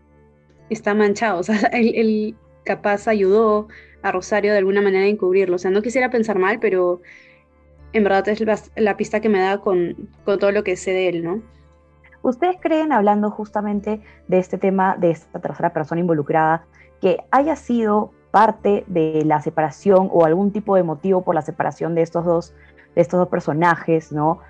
está 0.69 0.93
manchado, 0.95 1.39
o 1.41 1.43
sea, 1.43 1.57
el 1.73 2.35
capaz 2.69 3.09
ayudó 3.09 3.69
a 4.03 4.13
Rosario 4.13 4.53
de 4.53 4.59
alguna 4.59 4.83
manera 4.83 5.07
a 5.07 5.09
encubrirlo. 5.09 5.57
O 5.57 5.59
sea, 5.59 5.71
no 5.71 5.81
quisiera 5.81 6.11
pensar 6.11 6.39
mal, 6.39 6.59
pero 6.61 7.01
en 7.95 8.05
verdad 8.05 8.29
es 8.29 8.45
la, 8.77 8.97
pista 8.97 9.21
que 9.21 9.31
me 9.31 9.41
da 9.41 9.59
con, 9.59 10.11
con 10.25 10.39
todo 10.39 10.53
lo 10.53 10.63
que 10.63 10.77
sé 10.77 10.93
de 10.93 11.09
él, 11.09 11.25
¿no? 11.25 11.43
¿Ustedes 12.23 12.57
creen, 12.61 12.93
hablando 12.93 13.31
justamente 13.31 14.01
de 14.27 14.39
este 14.39 14.59
tema, 14.59 14.97
de 14.97 15.13
esta 15.13 15.41
tercera 15.41 15.73
persona 15.73 16.01
involucrada, 16.01 16.67
que 17.01 17.19
haya 17.31 17.57
sido 17.57 18.13
parte 18.31 18.85
de 18.87 19.23
la 19.25 19.41
separación 19.41 20.11
o 20.13 20.27
algún 20.27 20.53
tipo 20.53 20.77
de 20.77 20.83
motivo 20.83 21.23
por 21.23 21.35
la 21.35 21.43
separación 21.43 21.95
de 21.95 22.03
estos 22.03 22.25
dos, 22.25 22.55
de 22.95 23.01
estos 23.01 23.19
dos 23.19 23.29
personajes, 23.29 24.13
¿no? 24.13 24.41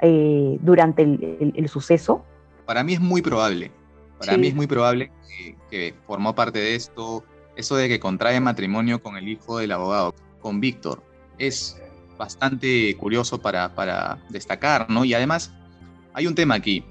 Eh, 0.00 0.58
durante 0.62 1.02
el, 1.02 1.68
suceso? 1.68 2.24
Para 2.66 2.82
mí 2.82 2.94
es 2.94 3.00
muy 3.00 3.22
probable. 3.22 3.70
Para 4.18 4.36
mí 4.36 4.48
es 4.48 4.54
muy 4.54 4.66
probable 4.66 5.12
que, 5.70 5.94
formó 6.06 6.34
parte 6.34 6.58
de 6.58 6.74
esto, 6.74 7.22
eso 7.60 7.76
de 7.76 7.88
que 7.88 8.00
contrae 8.00 8.40
matrimonio 8.40 9.02
con 9.02 9.16
el 9.16 9.28
hijo 9.28 9.58
del 9.58 9.72
abogado, 9.72 10.14
con 10.40 10.60
Víctor. 10.60 11.02
Es 11.38 11.80
bastante 12.18 12.94
curioso 12.96 13.40
para, 13.40 14.18
destacar, 14.28 14.90
¿no? 14.90 15.04
Y 15.04 15.14
además, 15.14 15.52
hay 16.12 16.26
un 16.26 16.34
tema 16.34 16.56
aquí. 16.56 16.84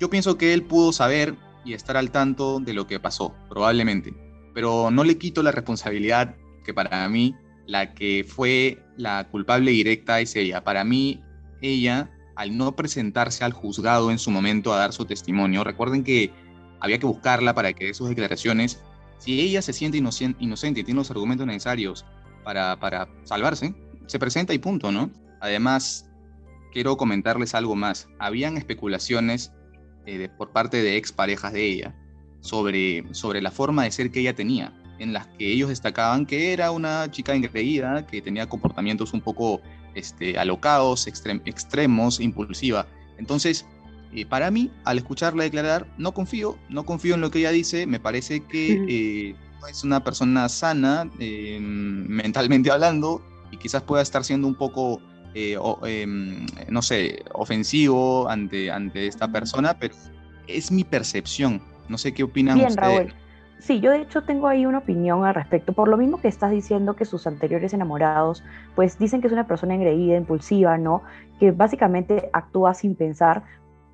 Yo 0.00 0.08
pienso 0.08 0.38
que 0.38 0.54
él 0.54 0.62
pudo 0.62 0.92
saber 0.92 1.34
y 1.64 1.74
estar 1.74 1.96
al 1.96 2.10
tanto 2.10 2.60
de 2.60 2.72
lo 2.72 2.86
que 2.86 3.00
pasó, 3.00 3.34
probablemente 3.48 4.14
pero 4.54 4.90
no 4.90 5.04
le 5.04 5.18
quito 5.18 5.42
la 5.42 5.50
responsabilidad 5.50 6.36
que 6.64 6.72
para 6.72 7.06
mí 7.08 7.34
la 7.66 7.92
que 7.92 8.24
fue 8.26 8.78
la 8.96 9.28
culpable 9.28 9.72
directa 9.72 10.20
es 10.20 10.36
ella. 10.36 10.62
Para 10.62 10.84
mí, 10.84 11.22
ella, 11.60 12.10
al 12.36 12.56
no 12.56 12.76
presentarse 12.76 13.42
al 13.42 13.52
juzgado 13.52 14.10
en 14.10 14.18
su 14.18 14.30
momento 14.30 14.72
a 14.72 14.78
dar 14.78 14.92
su 14.92 15.04
testimonio, 15.04 15.64
recuerden 15.64 16.04
que 16.04 16.30
había 16.80 16.98
que 16.98 17.06
buscarla 17.06 17.54
para 17.54 17.72
que 17.72 17.86
dé 17.86 17.94
sus 17.94 18.08
declaraciones. 18.08 18.82
Si 19.18 19.40
ella 19.40 19.62
se 19.62 19.72
siente 19.72 19.98
inocente, 19.98 20.80
y 20.80 20.84
tiene 20.84 20.98
los 20.98 21.10
argumentos 21.10 21.46
necesarios 21.46 22.04
para, 22.42 22.78
para 22.78 23.08
salvarse, 23.24 23.74
se 24.06 24.18
presenta 24.18 24.52
y 24.52 24.58
punto, 24.58 24.92
¿no? 24.92 25.10
Además, 25.40 26.10
quiero 26.72 26.96
comentarles 26.96 27.54
algo 27.54 27.74
más. 27.74 28.08
Habían 28.18 28.56
especulaciones 28.56 29.52
eh, 30.06 30.28
por 30.36 30.50
parte 30.50 30.82
de 30.82 30.96
exparejas 30.96 31.52
de 31.52 31.64
ella 31.64 31.94
sobre, 32.40 33.04
sobre 33.14 33.40
la 33.40 33.50
forma 33.50 33.84
de 33.84 33.90
ser 33.90 34.10
que 34.10 34.20
ella 34.20 34.34
tenía, 34.34 34.74
en 34.98 35.12
las 35.12 35.26
que 35.28 35.50
ellos 35.50 35.70
destacaban 35.70 36.26
que 36.26 36.52
era 36.52 36.70
una 36.70 37.10
chica 37.10 37.34
engreída, 37.34 38.06
que 38.06 38.20
tenía 38.20 38.48
comportamientos 38.48 39.14
un 39.14 39.22
poco 39.22 39.62
este, 39.94 40.38
alocados, 40.38 41.06
extremos, 41.06 42.20
impulsiva. 42.20 42.86
Entonces, 43.16 43.64
eh, 44.14 44.26
para 44.26 44.50
mí, 44.50 44.70
al 44.84 44.98
escucharla 44.98 45.42
declarar, 45.42 45.86
no 45.98 46.12
confío, 46.12 46.56
no 46.68 46.84
confío 46.84 47.16
en 47.16 47.20
lo 47.20 47.30
que 47.30 47.40
ella 47.40 47.50
dice, 47.50 47.86
me 47.86 47.98
parece 47.98 48.40
que 48.40 48.84
eh, 48.88 49.36
es 49.68 49.82
una 49.82 50.04
persona 50.04 50.48
sana, 50.48 51.10
eh, 51.18 51.58
mentalmente 51.60 52.70
hablando, 52.70 53.20
y 53.50 53.56
quizás 53.56 53.82
pueda 53.82 54.02
estar 54.02 54.24
siendo 54.24 54.46
un 54.46 54.54
poco, 54.54 55.00
em, 55.34 56.46
no 56.68 56.82
sé, 56.82 57.24
ofensivo 57.32 58.28
ante, 58.28 58.70
ante 58.70 59.06
esta 59.06 59.30
persona, 59.30 59.74
pero 59.78 59.94
es 60.46 60.70
mi 60.70 60.84
percepción. 60.84 61.60
No 61.88 61.98
sé 61.98 62.14
qué 62.14 62.22
opinan 62.22 62.58
Bien, 62.58 62.76
Raúl. 62.76 63.12
Sí, 63.64 63.80
yo 63.80 63.92
de 63.92 64.02
hecho 64.02 64.22
tengo 64.22 64.46
ahí 64.46 64.66
una 64.66 64.78
opinión 64.78 65.24
al 65.24 65.34
respecto. 65.34 65.72
Por 65.72 65.88
lo 65.88 65.96
mismo 65.96 66.20
que 66.20 66.28
estás 66.28 66.50
diciendo 66.50 66.96
que 66.96 67.06
sus 67.06 67.26
anteriores 67.26 67.72
enamorados, 67.72 68.44
pues 68.74 68.98
dicen 68.98 69.22
que 69.22 69.28
es 69.28 69.32
una 69.32 69.46
persona 69.46 69.74
engreída, 69.74 70.18
impulsiva, 70.18 70.76
¿no? 70.76 71.02
Que 71.40 71.50
básicamente 71.50 72.28
actúa 72.34 72.74
sin 72.74 72.94
pensar. 72.94 73.44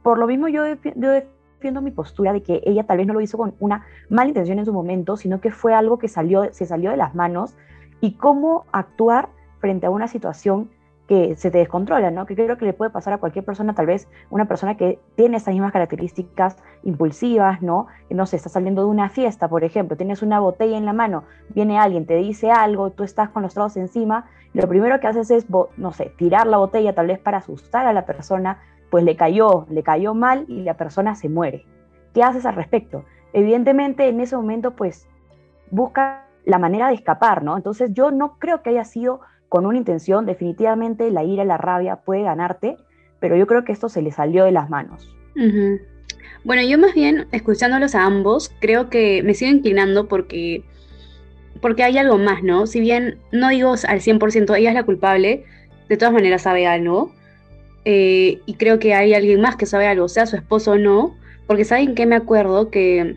Por 0.02 0.18
lo 0.18 0.26
mismo 0.26 0.48
yo, 0.48 0.62
defiendo 0.62 1.82
mi 1.82 1.90
postura 1.90 2.32
de 2.32 2.42
que 2.42 2.62
ella 2.64 2.84
tal 2.84 2.98
vez 2.98 3.06
no 3.06 3.14
lo 3.14 3.20
hizo 3.20 3.36
con 3.36 3.54
una 3.60 3.84
mala 4.08 4.28
intención 4.28 4.58
en 4.58 4.64
su 4.64 4.72
momento, 4.72 5.16
sino 5.16 5.40
que 5.40 5.50
fue 5.50 5.74
algo 5.74 5.98
que 5.98 6.08
salió, 6.08 6.52
se 6.52 6.66
salió 6.66 6.90
de 6.90 6.96
las 6.96 7.14
manos 7.14 7.54
y 8.00 8.14
cómo 8.14 8.64
actuar 8.72 9.28
frente 9.58 9.86
a 9.86 9.90
una 9.90 10.08
situación 10.08 10.70
que 11.10 11.34
se 11.34 11.50
te 11.50 11.58
descontrola, 11.58 12.12
¿no? 12.12 12.24
Que 12.24 12.36
creo 12.36 12.56
que 12.56 12.64
le 12.64 12.72
puede 12.72 12.92
pasar 12.92 13.12
a 13.12 13.18
cualquier 13.18 13.44
persona, 13.44 13.74
tal 13.74 13.86
vez 13.86 14.06
una 14.30 14.44
persona 14.44 14.76
que 14.76 15.00
tiene 15.16 15.38
esas 15.38 15.52
mismas 15.52 15.72
características 15.72 16.56
impulsivas, 16.84 17.60
¿no? 17.62 17.88
Que 18.08 18.14
no 18.14 18.26
sé, 18.26 18.36
está 18.36 18.48
saliendo 18.48 18.82
de 18.84 18.88
una 18.90 19.08
fiesta, 19.08 19.48
por 19.48 19.64
ejemplo, 19.64 19.96
tienes 19.96 20.22
una 20.22 20.38
botella 20.38 20.78
en 20.78 20.86
la 20.86 20.92
mano, 20.92 21.24
viene 21.48 21.80
alguien, 21.80 22.06
te 22.06 22.14
dice 22.14 22.52
algo, 22.52 22.90
tú 22.90 23.02
estás 23.02 23.28
con 23.30 23.42
los 23.42 23.54
tragos 23.54 23.76
encima, 23.76 24.26
lo 24.54 24.68
primero 24.68 25.00
que 25.00 25.08
haces 25.08 25.32
es, 25.32 25.46
no 25.76 25.92
sé, 25.92 26.12
tirar 26.16 26.46
la 26.46 26.58
botella 26.58 26.94
tal 26.94 27.08
vez 27.08 27.18
para 27.18 27.38
asustar 27.38 27.88
a 27.88 27.92
la 27.92 28.06
persona, 28.06 28.58
pues 28.90 29.04
le 29.04 29.16
cayó, 29.16 29.66
le 29.70 29.82
cayó 29.82 30.14
mal 30.14 30.44
y 30.48 30.62
la 30.62 30.74
persona 30.74 31.14
se 31.14 31.28
muere. 31.28 31.64
¿Qué 32.12 32.22
haces 32.22 32.44
al 32.44 32.56
respecto? 32.56 33.04
Evidentemente 33.32 34.08
en 34.08 34.20
ese 34.20 34.36
momento 34.36 34.74
pues 34.74 35.06
busca 35.70 36.26
la 36.44 36.58
manera 36.58 36.88
de 36.88 36.94
escapar, 36.94 37.42
¿no? 37.44 37.56
Entonces 37.56 37.92
yo 37.92 38.10
no 38.10 38.38
creo 38.38 38.62
que 38.62 38.70
haya 38.70 38.84
sido 38.84 39.20
con 39.48 39.66
una 39.66 39.78
intención, 39.78 40.26
definitivamente 40.26 41.10
la 41.10 41.24
ira, 41.24 41.44
la 41.44 41.56
rabia 41.56 41.96
puede 41.96 42.22
ganarte, 42.22 42.76
pero 43.20 43.36
yo 43.36 43.46
creo 43.46 43.64
que 43.64 43.72
esto 43.72 43.88
se 43.88 44.02
le 44.02 44.10
salió 44.10 44.44
de 44.44 44.52
las 44.52 44.70
manos. 44.70 45.14
Bueno, 46.44 46.62
yo 46.62 46.78
más 46.78 46.94
bien, 46.94 47.26
escuchándolos 47.32 47.94
a 47.94 48.04
ambos, 48.04 48.54
creo 48.60 48.88
que 48.88 49.22
me 49.22 49.34
sigo 49.34 49.50
inclinando 49.50 50.08
porque, 50.08 50.64
porque 51.60 51.84
hay 51.84 51.98
algo 51.98 52.16
más, 52.16 52.42
¿no? 52.42 52.66
Si 52.66 52.80
bien 52.80 53.18
no 53.30 53.48
digo 53.48 53.72
al 53.72 54.00
100% 54.00 54.56
ella 54.56 54.70
es 54.70 54.74
la 54.74 54.84
culpable, 54.84 55.44
de 55.88 55.96
todas 55.96 56.14
maneras 56.14 56.42
sabe 56.42 56.66
algo. 56.66 57.12
Eh, 57.84 58.40
y 58.46 58.54
creo 58.54 58.78
que 58.78 58.94
hay 58.94 59.14
alguien 59.14 59.40
más 59.40 59.56
que 59.56 59.66
sabe 59.66 59.86
algo, 59.86 60.08
sea 60.08 60.26
su 60.26 60.36
esposo 60.36 60.72
o 60.72 60.78
no, 60.78 61.16
porque 61.46 61.64
saben 61.64 61.94
que 61.94 62.06
me 62.06 62.16
acuerdo 62.16 62.70
que 62.70 63.16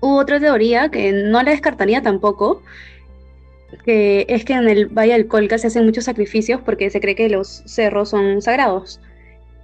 hubo 0.00 0.16
otra 0.18 0.40
teoría 0.40 0.90
que 0.90 1.12
no 1.12 1.42
la 1.42 1.50
descartaría 1.50 2.02
tampoco, 2.02 2.62
que 3.84 4.26
es 4.28 4.44
que 4.44 4.54
en 4.54 4.68
el 4.68 4.86
Valle 4.86 5.12
del 5.12 5.28
Colca 5.28 5.58
se 5.58 5.68
hacen 5.68 5.84
muchos 5.84 6.04
sacrificios 6.04 6.60
porque 6.64 6.90
se 6.90 7.00
cree 7.00 7.14
que 7.14 7.28
los 7.28 7.62
cerros 7.66 8.10
son 8.10 8.42
sagrados. 8.42 9.00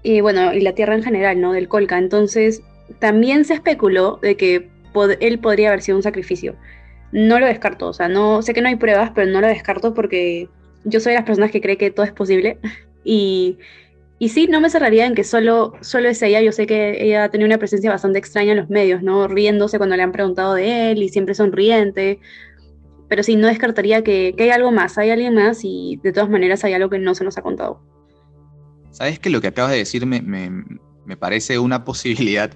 Y 0.03 0.21
bueno, 0.21 0.53
y 0.53 0.61
la 0.61 0.75
tierra 0.75 0.95
en 0.95 1.03
general, 1.03 1.41
¿no? 1.41 1.53
Del 1.53 1.69
Colca. 1.69 1.97
Entonces, 1.99 2.63
también 2.99 3.45
se 3.45 3.55
especuló 3.55 4.19
de 4.21 4.37
que 4.37 4.69
él 5.21 5.39
podría 5.39 5.69
haber 5.69 5.83
sido 5.83 5.97
un 5.97 6.03
sacrificio. 6.03 6.55
No 7.13 7.41
lo 7.41 7.47
descarto, 7.47 7.89
o 7.89 7.93
sea, 7.93 8.09
no 8.09 8.43
sé 8.43 8.55
que 8.55 8.61
no 8.61 8.69
hay 8.69 8.77
pruebas, 8.77 9.13
pero 9.15 9.31
no 9.31 9.41
lo 9.41 9.47
descarto 9.47 9.95
porque 9.95 10.49
yo 10.85 11.01
soy 11.01 11.13
de 11.13 11.19
las 11.19 11.27
personas 11.27 11.51
que 11.51 11.61
cree 11.61 11.77
que 11.77 11.91
todo 11.91 12.07
es 12.07 12.13
posible. 12.13 12.59
Y, 13.07 13.59
y 14.19 14.29
sí, 14.29 14.47
no 14.47 14.61
me 14.61 14.71
cerraría 14.71 15.07
en 15.07 15.15
que 15.15 15.25
solo, 15.25 15.75
solo 15.81 16.09
es 16.09 16.23
ella. 16.23 16.41
Yo 16.41 16.53
sé 16.53 16.67
que 16.67 17.03
ella 17.05 17.25
ha 17.25 17.29
tenido 17.31 17.47
una 17.47 17.59
presencia 17.59 17.91
bastante 17.91 18.19
extraña 18.19 18.53
en 18.53 18.59
los 18.59 18.71
medios, 18.71 19.03
¿no? 19.03 19.27
Riéndose 19.29 19.79
cuando 19.79 19.97
le 19.97 20.03
han 20.03 20.13
preguntado 20.13 20.55
de 20.55 20.93
él 20.93 21.03
y 21.03 21.09
siempre 21.09 21.35
sonriente 21.35 22.21
pero 23.09 23.23
sí, 23.23 23.37
no 23.37 23.49
descartaría 23.49 24.03
que, 24.03 24.35
hay 24.39 24.51
algo 24.51 24.73
más, 24.73 24.99
hay 24.99 25.11
alguien 25.11 25.35
más 25.35 25.61
y 25.63 26.01
de 26.03 26.13
todas 26.13 26.29
maneras 26.29 26.65
hay 26.65 26.73
algo 26.73 26.91
que 26.91 26.99
no 26.99 27.15
se 27.15 27.25
nos 27.25 27.37
ha 27.39 27.43
contado. 27.43 27.81
Sabes 28.91 29.19
que 29.19 29.31
lo 29.31 29.41
que 29.41 29.49
acabas 29.49 29.73
de 29.73 29.79
decir 29.79 30.07
me, 30.07 31.17
parece 31.17 31.59
una 31.59 31.85
posibilidad, 31.85 32.51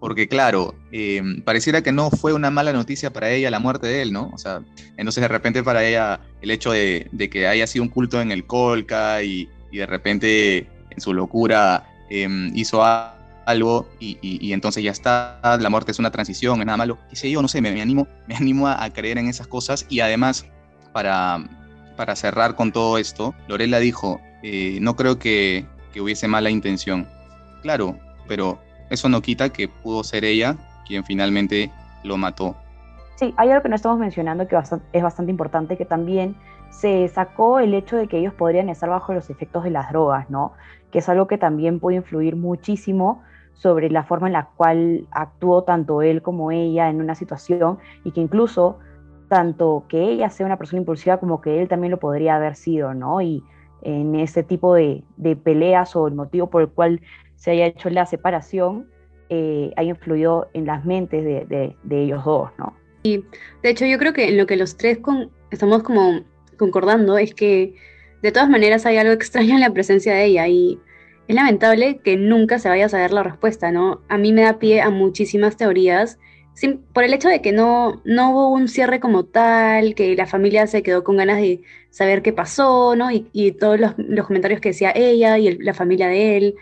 porque 0.00 0.28
claro, 0.28 0.74
eh, 0.92 1.20
pareciera 1.44 1.82
que 1.82 1.92
no 1.92 2.10
fue 2.10 2.32
una 2.32 2.50
mala 2.50 2.72
noticia 2.72 3.12
para 3.12 3.30
ella 3.30 3.50
la 3.50 3.58
muerte 3.58 3.86
de 3.86 4.02
él, 4.02 4.12
¿no? 4.12 4.30
O 4.32 4.38
sea, 4.38 4.62
entonces 4.96 5.20
de 5.20 5.28
repente 5.28 5.62
para 5.62 5.84
ella 5.84 6.20
el 6.40 6.50
hecho 6.52 6.70
de, 6.70 7.28
que 7.30 7.46
haya 7.46 7.66
sido 7.66 7.82
un 7.82 7.88
culto 7.88 8.20
en 8.20 8.30
el 8.30 8.46
Colca 8.46 9.22
y, 9.22 9.48
de 9.72 9.84
repente 9.84 10.66
en 10.98 11.00
su 11.00 11.14
locura 11.14 11.84
eh, 12.10 12.28
hizo 12.54 12.84
algo 12.84 13.18
algo 13.48 13.88
y, 13.98 14.52
entonces 14.52 14.84
ya 14.84 14.90
está, 14.90 15.40
la 15.58 15.70
muerte 15.70 15.90
es 15.90 15.98
una 15.98 16.10
transición, 16.10 16.60
es 16.60 16.66
nada 16.66 16.76
malo, 16.76 16.98
qué 17.08 17.16
sé 17.16 17.30
yo, 17.30 17.40
no 17.40 17.48
sé, 17.48 17.62
me, 17.62 17.80
animo, 17.80 18.06
me 18.26 18.36
animo 18.36 18.68
a, 18.68 18.90
creer 18.90 19.16
en 19.16 19.26
esas 19.26 19.46
cosas 19.46 19.86
y 19.88 20.00
además 20.00 20.46
para, 20.92 21.38
para 21.96 22.14
cerrar 22.14 22.54
con 22.56 22.72
todo 22.72 22.98
esto, 22.98 23.34
Lorela 23.48 23.78
dijo, 23.78 24.20
eh, 24.42 24.78
no 24.82 24.96
creo 24.96 25.18
que, 25.18 25.64
que 25.94 26.02
hubiese 26.02 26.28
mala 26.28 26.50
intención. 26.50 27.08
Claro, 27.62 27.98
pero 28.26 28.60
eso 28.90 29.08
no 29.08 29.22
quita 29.22 29.48
que 29.48 29.66
pudo 29.66 30.04
ser 30.04 30.26
ella 30.26 30.54
quien 30.86 31.02
finalmente 31.04 31.72
lo 32.04 32.18
mató. 32.18 32.54
Sí, 33.16 33.32
hay 33.38 33.48
algo 33.48 33.62
que 33.62 33.70
no 33.70 33.76
estamos 33.76 33.98
mencionando 33.98 34.46
que 34.46 34.56
es 34.92 35.02
bastante 35.02 35.30
importante, 35.30 35.78
que 35.78 35.86
también 35.86 36.36
se 36.70 37.08
sacó 37.08 37.58
el 37.58 37.74
hecho 37.74 37.96
de 37.96 38.08
que 38.08 38.18
ellos 38.18 38.34
podrían 38.34 38.68
estar 38.68 38.88
bajo 38.88 39.12
los 39.12 39.30
efectos 39.30 39.64
de 39.64 39.70
las 39.70 39.90
drogas, 39.90 40.30
¿no? 40.30 40.52
Que 40.90 41.00
es 41.00 41.08
algo 41.08 41.26
que 41.26 41.38
también 41.38 41.80
puede 41.80 41.96
influir 41.96 42.36
muchísimo 42.36 43.22
sobre 43.54 43.90
la 43.90 44.04
forma 44.04 44.28
en 44.28 44.34
la 44.34 44.48
cual 44.56 45.06
actuó 45.10 45.64
tanto 45.64 46.02
él 46.02 46.22
como 46.22 46.52
ella 46.52 46.88
en 46.88 47.00
una 47.00 47.14
situación 47.14 47.78
y 48.04 48.12
que 48.12 48.20
incluso 48.20 48.78
tanto 49.28 49.84
que 49.88 50.00
ella 50.10 50.30
sea 50.30 50.46
una 50.46 50.56
persona 50.56 50.80
impulsiva 50.80 51.18
como 51.18 51.40
que 51.40 51.60
él 51.60 51.68
también 51.68 51.90
lo 51.90 51.98
podría 51.98 52.36
haber 52.36 52.54
sido, 52.54 52.94
¿no? 52.94 53.20
Y 53.20 53.42
en 53.82 54.14
ese 54.14 54.42
tipo 54.42 54.74
de, 54.74 55.02
peleas 55.42 55.94
o 55.96 56.08
el 56.08 56.14
motivo 56.14 56.48
por 56.48 56.62
el 56.62 56.68
cual 56.68 57.00
se 57.36 57.52
haya 57.52 57.66
hecho 57.66 57.90
la 57.90 58.06
separación, 58.06 58.88
eh, 59.28 59.72
ha 59.76 59.82
influido 59.82 60.48
en 60.54 60.66
las 60.66 60.84
mentes 60.84 61.24
de, 61.24 61.76
ellos 61.90 62.24
dos, 62.24 62.50
¿no? 62.58 62.74
Y 63.02 63.24
de 63.62 63.70
hecho 63.70 63.86
yo 63.86 63.98
creo 63.98 64.12
que 64.12 64.28
en 64.28 64.38
lo 64.38 64.46
que 64.46 64.56
los 64.56 64.76
tres 64.76 64.98
estamos 65.50 65.82
como 65.82 66.20
concordando 66.58 67.16
es 67.16 67.34
que 67.34 67.74
de 68.22 68.32
todas 68.32 68.50
maneras 68.50 68.84
hay 68.86 68.98
algo 68.98 69.12
extraño 69.14 69.54
en 69.54 69.60
la 69.60 69.72
presencia 69.72 70.14
de 70.14 70.24
ella 70.24 70.48
y 70.48 70.78
es 71.28 71.34
lamentable 71.34 72.00
que 72.02 72.16
nunca 72.16 72.58
se 72.58 72.68
vaya 72.68 72.86
a 72.86 72.88
saber 72.88 73.12
la 73.12 73.22
respuesta, 73.22 73.70
¿no? 73.70 74.02
A 74.08 74.18
mí 74.18 74.32
me 74.32 74.42
da 74.42 74.58
pie 74.58 74.80
a 74.80 74.90
muchísimas 74.90 75.56
teorías 75.56 76.18
por 76.92 77.04
el 77.04 77.14
hecho 77.14 77.28
de 77.28 77.40
que 77.40 77.52
no, 77.52 78.00
no 78.04 78.30
hubo 78.30 78.48
un 78.48 78.68
cierre 78.68 79.00
como 79.00 79.24
tal, 79.24 79.94
que 79.94 80.16
la 80.16 80.26
familia 80.26 80.66
se 80.66 80.82
quedó 80.82 81.04
con 81.04 81.16
ganas 81.16 81.38
de 81.38 81.62
saber 81.90 82.22
qué 82.22 82.32
pasó, 82.32 82.96
¿no? 82.96 83.10
Y, 83.10 83.52
todos 83.52 83.78
los, 83.78 84.26
comentarios 84.26 84.60
que 84.60 84.70
decía 84.70 84.92
ella 84.94 85.38
y 85.38 85.56
la 85.58 85.74
familia 85.74 86.08
de 86.08 86.36
él. 86.36 86.54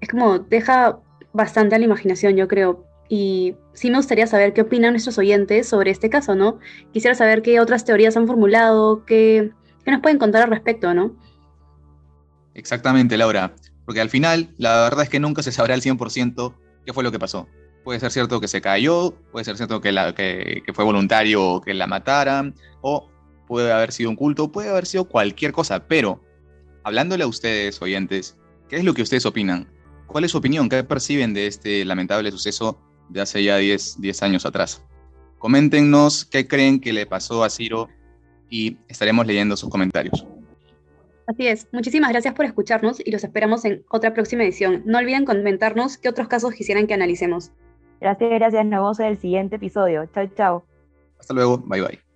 Es 0.00 0.08
como, 0.08 0.38
deja 0.38 1.00
bastante 1.32 1.74
a 1.74 1.78
la 1.78 1.84
imaginación, 1.84 2.36
yo 2.36 2.48
creo. 2.48 2.86
Y 3.12 3.56
sí 3.72 3.90
me 3.90 3.96
gustaría 3.96 4.28
saber 4.28 4.54
qué 4.54 4.60
opinan 4.60 4.92
nuestros 4.92 5.18
oyentes 5.18 5.68
sobre 5.68 5.90
este 5.90 6.08
caso, 6.08 6.36
¿no? 6.36 6.60
Quisiera 6.92 7.16
saber 7.16 7.42
qué 7.42 7.58
otras 7.58 7.84
teorías 7.84 8.16
han 8.16 8.28
formulado, 8.28 9.04
qué, 9.04 9.50
qué 9.84 9.90
nos 9.90 10.00
pueden 10.00 10.18
contar 10.18 10.44
al 10.44 10.50
respecto, 10.50 10.94
¿no? 10.94 11.16
Exactamente, 12.54 13.18
Laura. 13.18 13.52
Porque 13.84 14.00
al 14.00 14.10
final, 14.10 14.54
la 14.58 14.82
verdad 14.82 15.02
es 15.02 15.08
que 15.08 15.18
nunca 15.18 15.42
se 15.42 15.50
sabrá 15.50 15.74
al 15.74 15.82
100% 15.82 16.54
qué 16.86 16.92
fue 16.92 17.02
lo 17.02 17.10
que 17.10 17.18
pasó. 17.18 17.48
Puede 17.82 17.98
ser 17.98 18.12
cierto 18.12 18.40
que 18.40 18.46
se 18.46 18.60
cayó, 18.60 19.12
puede 19.32 19.44
ser 19.44 19.56
cierto 19.56 19.80
que, 19.80 19.90
la, 19.90 20.14
que, 20.14 20.62
fue 20.72 20.84
voluntario 20.84 21.60
que 21.62 21.74
la 21.74 21.88
mataran, 21.88 22.54
o 22.82 23.10
puede 23.48 23.72
haber 23.72 23.90
sido 23.90 24.10
un 24.10 24.14
culto, 24.14 24.52
puede 24.52 24.68
haber 24.68 24.86
sido 24.86 25.06
cualquier 25.06 25.50
cosa, 25.50 25.88
pero 25.88 26.22
hablándole 26.84 27.24
a 27.24 27.26
ustedes, 27.26 27.82
oyentes, 27.82 28.36
¿qué 28.68 28.76
es 28.76 28.84
lo 28.84 28.94
que 28.94 29.02
ustedes 29.02 29.26
opinan? 29.26 29.68
¿Cuál 30.06 30.22
es 30.22 30.30
su 30.30 30.38
opinión? 30.38 30.68
¿Qué 30.68 30.84
perciben 30.84 31.34
de 31.34 31.48
este 31.48 31.84
lamentable 31.84 32.30
suceso 32.30 32.78
de 33.10 33.20
hace 33.20 33.42
ya 33.42 33.56
10, 33.56 34.00
10 34.00 34.22
años 34.22 34.46
atrás? 34.46 34.82
Coméntenos 35.38 36.24
qué 36.24 36.46
creen 36.46 36.80
que 36.80 36.92
le 36.92 37.06
pasó 37.06 37.44
a 37.44 37.50
Ciro 37.50 37.88
y 38.48 38.76
estaremos 38.88 39.26
leyendo 39.26 39.56
sus 39.56 39.70
comentarios. 39.70 40.26
Así 41.26 41.46
es. 41.46 41.68
Muchísimas 41.72 42.10
gracias 42.10 42.34
por 42.34 42.44
escucharnos 42.44 43.00
y 43.04 43.10
los 43.12 43.22
esperamos 43.22 43.64
en 43.64 43.84
otra 43.88 44.12
próxima 44.12 44.42
edición. 44.42 44.82
No 44.84 44.98
olviden 44.98 45.24
comentarnos 45.24 45.96
qué 45.96 46.08
otros 46.08 46.26
casos 46.26 46.54
quisieran 46.54 46.86
que 46.88 46.94
analicemos. 46.94 47.52
Gracias, 48.00 48.30
gracias. 48.30 48.64
Nos 48.64 48.80
vemos 48.80 49.00
en 49.00 49.06
el 49.06 49.18
siguiente 49.18 49.56
episodio. 49.56 50.06
Chao, 50.12 50.26
chao. 50.36 50.64
Hasta 51.18 51.34
luego. 51.34 51.58
Bye, 51.58 51.82
bye. 51.82 52.09